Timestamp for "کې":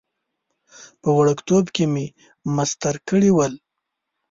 1.75-1.85